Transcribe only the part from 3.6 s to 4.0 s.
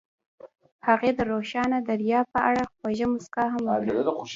وکړه.